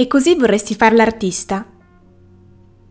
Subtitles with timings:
[0.00, 1.62] E così vorresti fare l'artista?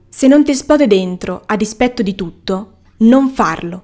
[0.09, 3.83] Se non ti esplode dentro, a dispetto di tutto, non farlo.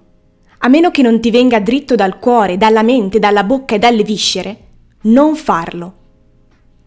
[0.60, 4.04] A meno che non ti venga dritto dal cuore, dalla mente, dalla bocca e dalle
[4.04, 4.68] viscere,
[5.06, 5.96] non farlo.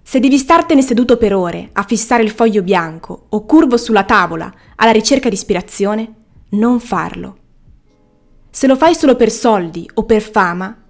[0.00, 4.54] Se devi startene seduto per ore a fissare il foglio bianco o curvo sulla tavola
[4.76, 6.14] alla ricerca di ispirazione,
[6.50, 7.36] non farlo.
[8.48, 10.84] Se lo fai solo per soldi o per fama,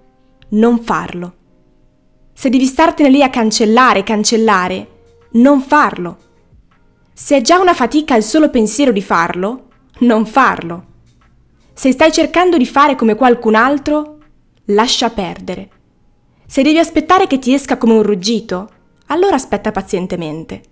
[0.51, 1.35] non farlo.
[2.35, 4.97] Se devi startene lì a cancellare, cancellare,
[5.33, 6.17] non farlo.
[7.13, 9.69] Se è già una fatica il solo pensiero di farlo,
[10.01, 10.85] non farlo.
[11.73, 14.19] Se stai cercando di fare come qualcun altro,
[14.67, 15.71] lascia perdere.
[16.47, 18.71] Se devi aspettare che ti esca come un ruggito,
[19.07, 20.63] allora aspetta pazientemente.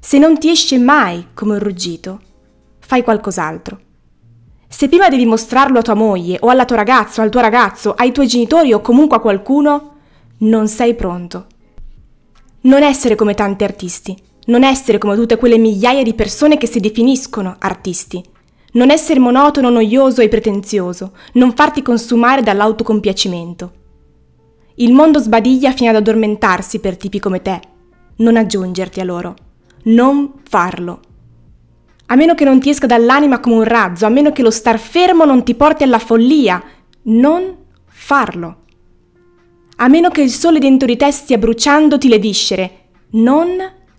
[0.00, 2.20] Se non ti esce mai come un ruggito,
[2.78, 3.80] fai qualcos'altro.
[4.68, 7.92] Se prima devi mostrarlo a tua moglie o alla tua ragazza o al tuo ragazzo,
[7.92, 9.96] ai tuoi genitori o comunque a qualcuno,
[10.38, 11.46] non sei pronto.
[12.64, 16.78] Non essere come tanti artisti, non essere come tutte quelle migliaia di persone che si
[16.78, 18.22] definiscono artisti.
[18.74, 23.72] Non essere monotono, noioso e pretenzioso, non farti consumare dall'autocompiacimento.
[24.76, 27.60] Il mondo sbadiglia fino ad addormentarsi per tipi come te.
[28.18, 29.34] Non aggiungerti a loro.
[29.84, 31.00] Non farlo.
[32.06, 34.78] A meno che non ti esca dall'anima come un razzo, a meno che lo star
[34.78, 36.62] fermo non ti porti alla follia.
[37.02, 38.60] Non farlo
[39.82, 42.78] a meno che il sole dentro di te stia bruciandoti le viscere.
[43.14, 43.48] Non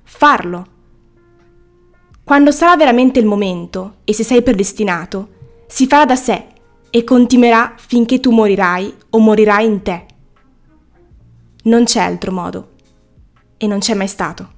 [0.01, 0.67] farlo.
[2.23, 5.27] Quando sarà veramente il momento, e se sei predestinato,
[5.67, 6.45] si farà da sé
[6.89, 10.05] e continuerà finché tu morirai o morirai in te.
[11.63, 12.69] Non c'è altro modo.
[13.57, 14.51] E non c'è mai stato.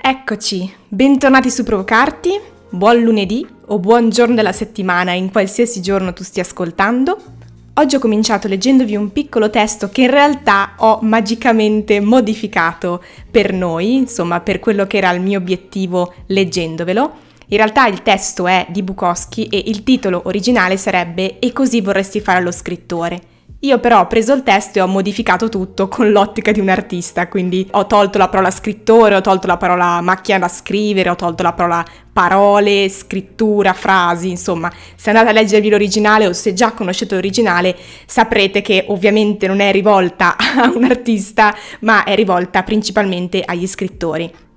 [0.00, 6.22] Eccoci, bentornati su Provocarti, buon lunedì o buon giorno della settimana in qualsiasi giorno tu
[6.22, 7.38] stia ascoltando.
[7.80, 13.94] Oggi ho cominciato leggendovi un piccolo testo che in realtà ho magicamente modificato per noi,
[13.94, 17.10] insomma per quello che era il mio obiettivo leggendovelo.
[17.46, 22.20] In realtà il testo è di Bukowski e il titolo originale sarebbe E così vorresti
[22.20, 23.29] fare allo scrittore.
[23.62, 27.28] Io però ho preso il testo e ho modificato tutto con l'ottica di un artista,
[27.28, 31.42] quindi ho tolto la parola scrittore, ho tolto la parola macchina da scrivere, ho tolto
[31.42, 37.14] la parola parole, scrittura, frasi, insomma, se andate a leggervi l'originale o se già conoscete
[37.14, 37.76] l'originale
[38.06, 44.49] saprete che ovviamente non è rivolta a un artista, ma è rivolta principalmente agli scrittori.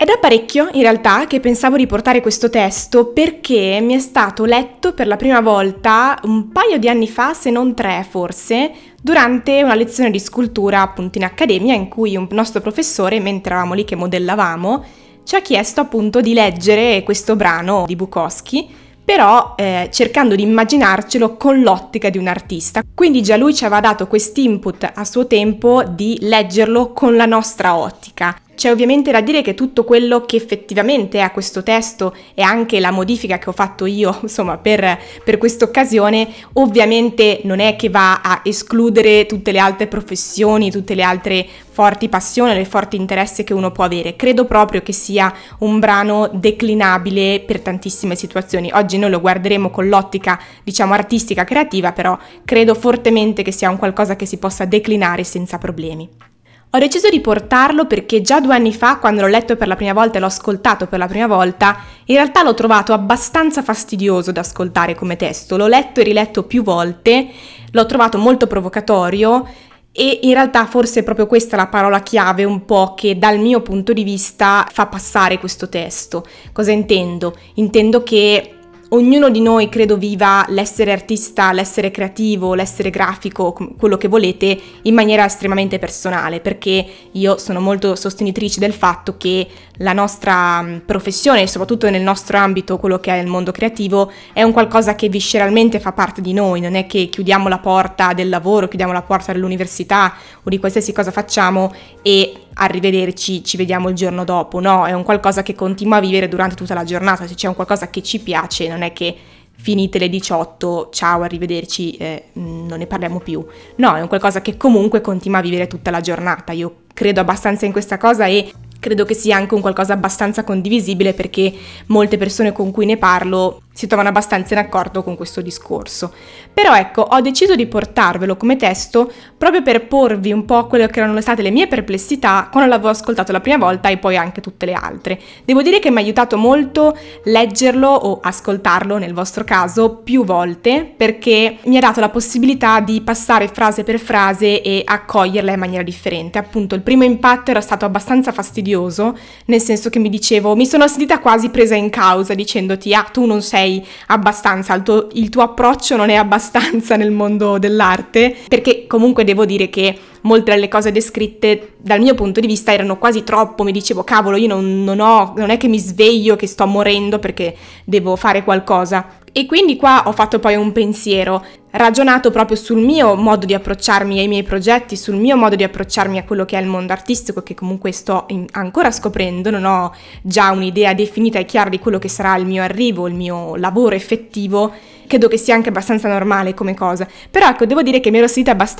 [0.00, 4.46] È da parecchio, in realtà, che pensavo di portare questo testo perché mi è stato
[4.46, 8.72] letto per la prima volta un paio di anni fa, se non tre forse,
[9.02, 13.74] durante una lezione di scultura appunto in accademia in cui un nostro professore, mentre eravamo
[13.74, 14.84] lì che modellavamo,
[15.22, 18.68] ci ha chiesto appunto di leggere questo brano di Bukowski
[19.04, 22.82] però eh, cercando di immaginarcelo con l'ottica di un artista.
[22.94, 27.76] Quindi già lui ci aveva dato quest'input a suo tempo di leggerlo con la nostra
[27.76, 28.36] ottica.
[28.60, 32.78] C'è ovviamente da dire che tutto quello che effettivamente è a questo testo e anche
[32.78, 37.88] la modifica che ho fatto io, insomma, per, per questa occasione, ovviamente non è che
[37.88, 43.44] va a escludere tutte le altre professioni, tutte le altre forti passioni, le forti interessi
[43.44, 44.14] che uno può avere.
[44.14, 48.70] Credo proprio che sia un brano declinabile per tantissime situazioni.
[48.74, 53.78] Oggi noi lo guarderemo con l'ottica, diciamo, artistica, creativa, però credo fortemente che sia un
[53.78, 56.29] qualcosa che si possa declinare senza problemi.
[56.72, 59.92] Ho deciso di portarlo perché già due anni fa, quando l'ho letto per la prima
[59.92, 64.42] volta e l'ho ascoltato per la prima volta, in realtà l'ho trovato abbastanza fastidioso da
[64.42, 65.56] ascoltare come testo.
[65.56, 67.26] L'ho letto e riletto più volte,
[67.72, 69.48] l'ho trovato molto provocatorio
[69.90, 73.62] e in realtà forse è proprio questa la parola chiave un po' che dal mio
[73.62, 76.24] punto di vista fa passare questo testo.
[76.52, 77.34] Cosa intendo?
[77.54, 78.59] Intendo che
[78.90, 84.94] ognuno di noi credo viva l'essere artista, l'essere creativo, l'essere grafico, quello che volete, in
[84.94, 89.46] maniera estremamente personale, perché io sono molto sostenitrice del fatto che
[89.80, 94.42] la nostra mm, professione, soprattutto nel nostro ambito, quello che è il mondo creativo, è
[94.42, 98.28] un qualcosa che visceralmente fa parte di noi, non è che chiudiamo la porta del
[98.28, 101.72] lavoro, chiudiamo la porta dell'università o di qualsiasi cosa facciamo
[102.02, 106.28] e arrivederci, ci vediamo il giorno dopo, no, è un qualcosa che continua a vivere
[106.28, 109.16] durante tutta la giornata, se c'è un qualcosa che ci piace, non è che
[109.60, 113.44] finite le 18, ciao, arrivederci, eh, non ne parliamo più.
[113.76, 116.52] No, è un qualcosa che comunque continua a vivere tutta la giornata.
[116.52, 118.50] Io credo abbastanza in questa cosa e
[118.80, 121.52] credo che sia anche un qualcosa abbastanza condivisibile perché
[121.86, 126.12] molte persone con cui ne parlo si trovano abbastanza in accordo con questo discorso.
[126.52, 131.00] Però ecco, ho deciso di portarvelo come testo proprio per porvi un po' quelle che
[131.00, 134.66] erano state le mie perplessità quando l'avevo ascoltato la prima volta e poi anche tutte
[134.66, 135.18] le altre.
[135.46, 136.94] Devo dire che mi ha aiutato molto
[137.24, 143.00] leggerlo o ascoltarlo nel vostro caso più volte perché mi ha dato la possibilità di
[143.00, 146.36] passare frase per frase e accoglierla in maniera differente.
[146.36, 149.16] Appunto, il primo impatto era stato abbastanza fastidioso,
[149.46, 153.24] nel senso che mi dicevo, mi sono sentita quasi presa in causa dicendoti, ah, tu
[153.24, 153.69] non sei
[154.06, 159.44] abbastanza, il tuo, il tuo approccio non è abbastanza nel mondo dell'arte, perché comunque devo
[159.44, 163.70] dire che molte delle cose descritte dal mio punto di vista erano quasi troppo, mi
[163.70, 167.54] dicevo cavolo io non, non, ho, non è che mi sveglio, che sto morendo perché
[167.84, 169.18] devo fare qualcosa.
[169.32, 174.18] E quindi qua ho fatto poi un pensiero, ragionato proprio sul mio modo di approcciarmi
[174.18, 177.44] ai miei progetti, sul mio modo di approcciarmi a quello che è il mondo artistico
[177.44, 182.00] che comunque sto in, ancora scoprendo, non ho già un'idea definita e chiara di quello
[182.00, 184.72] che sarà il mio arrivo, il mio lavoro effettivo
[185.10, 187.06] credo che sia anche abbastanza normale come cosa.
[187.30, 188.79] Però ecco, devo dire che mi ero sentita abbastanza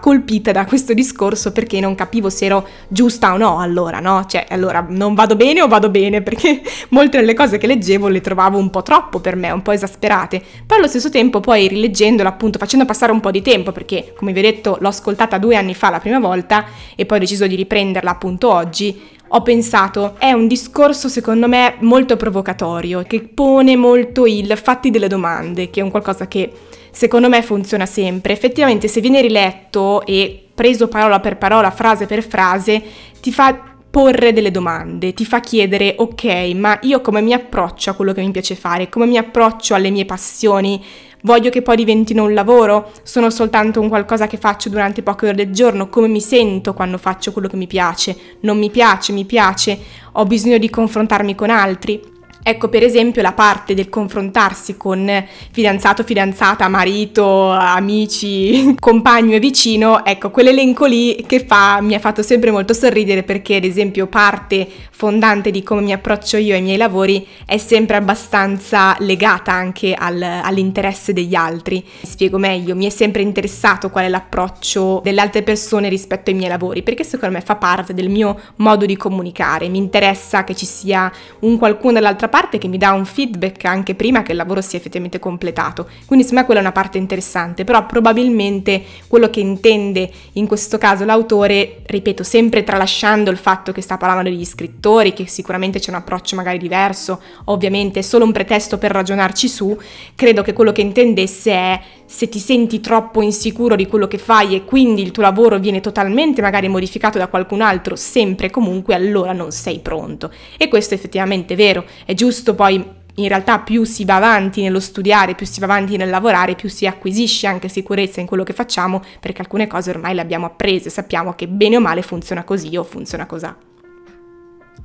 [0.00, 4.24] colpita da questo discorso perché non capivo se ero giusta o no allora, no?
[4.26, 8.20] Cioè, allora non vado bene o vado bene perché molte delle cose che leggevo le
[8.20, 10.42] trovavo un po' troppo per me, un po' esasperate.
[10.66, 14.32] Però allo stesso tempo poi rileggendola appunto, facendo passare un po' di tempo perché come
[14.32, 16.64] vi ho detto l'ho ascoltata due anni fa la prima volta
[16.96, 21.76] e poi ho deciso di riprenderla appunto oggi, ho pensato, è un discorso secondo me
[21.80, 26.50] molto provocatorio, che pone molto il fatti delle domande, che è un qualcosa che
[26.98, 28.32] secondo me funziona sempre.
[28.32, 32.82] Effettivamente se viene riletto e preso parola per parola, frase per frase,
[33.20, 33.56] ti fa
[33.88, 36.24] porre delle domande, ti fa chiedere, ok,
[36.56, 39.90] ma io come mi approccio a quello che mi piace fare, come mi approccio alle
[39.90, 40.84] mie passioni,
[41.22, 42.92] Voglio che poi diventino un lavoro?
[43.02, 45.88] Sono soltanto un qualcosa che faccio durante poche ore del giorno?
[45.88, 48.16] Come mi sento quando faccio quello che mi piace?
[48.42, 49.76] Non mi piace, mi piace?
[50.12, 52.17] Ho bisogno di confrontarmi con altri?
[52.48, 55.06] Ecco per esempio la parte del confrontarsi con
[55.50, 62.22] fidanzato, fidanzata, marito, amici, compagno e vicino, ecco quell'elenco lì che fa, mi ha fatto
[62.22, 66.78] sempre molto sorridere perché ad esempio parte fondante di come mi approccio io ai miei
[66.78, 71.84] lavori è sempre abbastanza legata anche al, all'interesse degli altri.
[72.00, 76.48] Spiego meglio, mi è sempre interessato qual è l'approccio delle altre persone rispetto ai miei
[76.48, 80.64] lavori perché secondo me fa parte del mio modo di comunicare, mi interessa che ci
[80.64, 84.36] sia un qualcuno dall'altra parte parte che mi dà un feedback anche prima che il
[84.36, 85.88] lavoro sia effettivamente completato.
[86.06, 90.78] Quindi secondo me quella è una parte interessante, però probabilmente quello che intende in questo
[90.78, 95.90] caso l'autore, ripeto, sempre tralasciando il fatto che sta parlando degli scrittori, che sicuramente c'è
[95.90, 99.76] un approccio magari diverso, ovviamente è solo un pretesto per ragionarci su,
[100.14, 104.54] credo che quello che intendesse è se ti senti troppo insicuro di quello che fai
[104.54, 108.94] e quindi il tuo lavoro viene totalmente magari modificato da qualcun altro, sempre e comunque,
[108.94, 110.32] allora non sei pronto.
[110.56, 114.80] E questo è effettivamente vero, è giusto poi in realtà più si va avanti nello
[114.80, 118.52] studiare, più si va avanti nel lavorare, più si acquisisce anche sicurezza in quello che
[118.52, 122.76] facciamo, perché alcune cose ormai le abbiamo apprese, sappiamo che bene o male funziona così
[122.76, 123.46] o funziona così.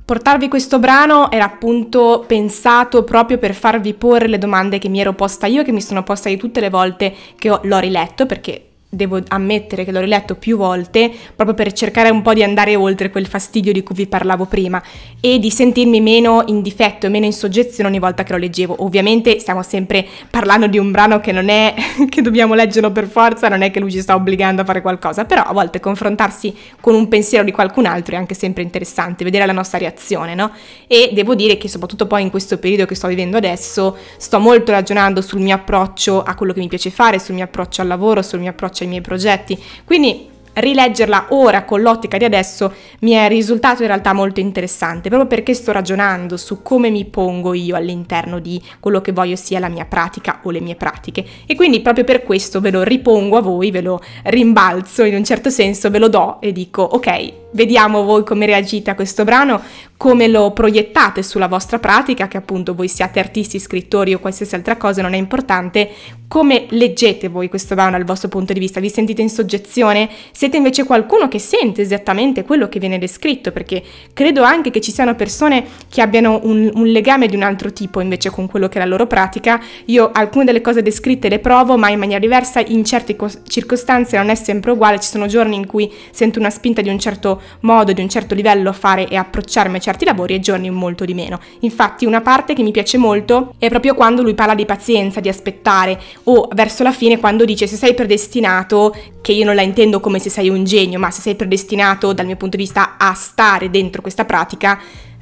[0.04, 5.14] Portarvi questo brano era appunto pensato proprio per farvi porre le domande che mi ero
[5.14, 8.73] posta io, che mi sono posta io tutte le volte che ho, l'ho riletto, perché
[8.94, 13.10] devo ammettere che l'ho riletto più volte proprio per cercare un po' di andare oltre
[13.10, 14.82] quel fastidio di cui vi parlavo prima
[15.20, 18.76] e di sentirmi meno in difetto e meno in soggezione ogni volta che lo leggevo.
[18.78, 21.74] Ovviamente stiamo sempre parlando di un brano che non è
[22.08, 25.24] che dobbiamo leggerlo per forza, non è che lui ci sta obbligando a fare qualcosa,
[25.24, 29.46] però a volte confrontarsi con un pensiero di qualcun altro è anche sempre interessante, vedere
[29.46, 30.50] la nostra reazione, no?
[30.86, 34.72] E devo dire che soprattutto poi in questo periodo che sto vivendo adesso sto molto
[34.72, 38.22] ragionando sul mio approccio a quello che mi piace fare, sul mio approccio al lavoro,
[38.22, 39.60] sul mio approccio ai miei progetti.
[39.84, 45.28] Quindi rileggerla ora con l'ottica di adesso mi è risultato in realtà molto interessante, proprio
[45.28, 49.68] perché sto ragionando su come mi pongo io all'interno di quello che voglio sia la
[49.68, 51.24] mia pratica o le mie pratiche.
[51.46, 55.24] E quindi proprio per questo ve lo ripongo a voi, ve lo rimbalzo in un
[55.24, 59.60] certo senso, ve lo do e dico ok, vediamo voi come reagite a questo brano,
[59.96, 64.76] come lo proiettate sulla vostra pratica, che appunto voi siate artisti, scrittori o qualsiasi altra
[64.76, 65.90] cosa, non è importante,
[66.28, 70.10] come leggete voi questo brano dal vostro punto di vista, vi sentite in soggezione?
[70.32, 73.82] Siete invece qualcuno che sente esattamente quello che viene descritto, perché
[74.12, 78.00] credo anche che ci siano persone che abbiano un, un legame di un altro tipo
[78.00, 79.62] invece con quello che è la loro pratica.
[79.86, 84.16] Io alcune delle cose descritte le provo, ma in maniera diversa, in certe co- circostanze
[84.16, 87.40] non è sempre uguale, ci sono giorni in cui sento una spinta di un certo
[87.60, 91.14] modo, di un certo livello fare e approcciarmi a certi lavori e giorni molto di
[91.14, 91.40] meno.
[91.60, 95.28] Infatti una parte che mi piace molto è proprio quando lui parla di pazienza, di
[95.28, 100.00] aspettare o verso la fine quando dice se sei predestinato, che io non la intendo
[100.00, 103.14] come se sei un genio, ma se sei predestinato dal mio punto di vista a
[103.14, 104.78] stare dentro questa pratica,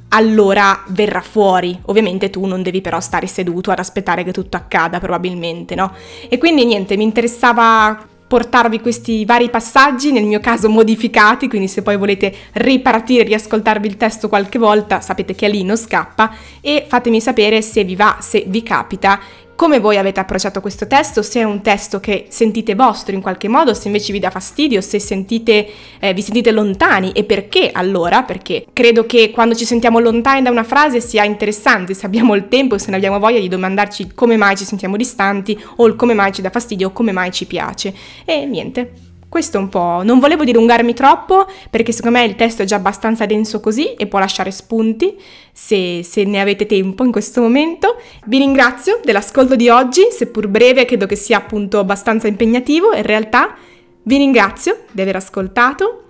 [0.09, 1.79] allora verrà fuori.
[1.87, 5.93] Ovviamente tu non devi però stare seduto ad aspettare che tutto accada, probabilmente, no?
[6.29, 11.83] E quindi niente, mi interessava portarvi questi vari passaggi, nel mio caso modificati, quindi se
[11.83, 17.21] poi volete ripartire, riascoltarvi il testo qualche volta, sapete che lì non scappa e fatemi
[17.21, 19.21] sapere se vi va, se vi capita
[19.55, 23.49] come voi avete approcciato questo testo, se è un testo che sentite vostro in qualche
[23.49, 25.67] modo, se invece vi dà fastidio, se sentite,
[26.01, 28.23] eh, vi sentite lontani e perché allora?
[28.23, 32.49] Perché credo che quando ci sentiamo lontani da una frase sia interessante, se abbiamo il
[32.49, 36.15] tempo se ne abbiamo voglia di domandarci come mai ci sentiamo distanti o il come
[36.15, 37.95] mai ci dà fastidio o come mai ci piace.
[38.25, 40.03] E niente, questo un po'.
[40.05, 44.07] Non volevo dilungarmi troppo perché secondo me il testo è già abbastanza denso così e
[44.07, 45.19] può lasciare spunti
[45.51, 47.97] se, se, ne avete tempo in questo momento.
[48.27, 53.57] Vi ringrazio dell'ascolto di oggi, seppur breve, credo che sia appunto abbastanza impegnativo in realtà.
[54.03, 56.05] Vi ringrazio di aver ascoltato.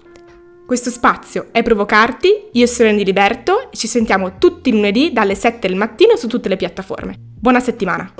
[0.66, 5.68] Questo spazio è Provocarti, io sono Andy Liberto e ci sentiamo tutti lunedì dalle 7
[5.68, 7.14] del mattino su tutte le piattaforme.
[7.18, 8.12] Buona settimana!